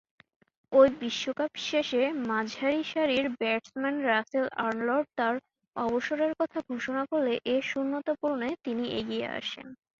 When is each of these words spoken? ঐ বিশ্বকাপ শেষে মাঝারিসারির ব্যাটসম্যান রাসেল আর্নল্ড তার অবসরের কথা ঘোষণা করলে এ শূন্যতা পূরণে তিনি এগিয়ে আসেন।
ঐ 0.71 0.81
বিশ্বকাপ 1.01 1.51
শেষে 1.67 2.01
মাঝারিসারির 2.29 3.25
ব্যাটসম্যান 3.39 3.95
রাসেল 4.09 4.45
আর্নল্ড 4.65 5.07
তার 5.17 5.35
অবসরের 5.75 6.31
কথা 6.39 6.59
ঘোষণা 6.69 7.03
করলে 7.11 7.33
এ 7.47 7.67
শূন্যতা 7.69 8.13
পূরণে 8.19 8.49
তিনি 8.65 8.85
এগিয়ে 8.99 9.27
আসেন। 9.39 9.67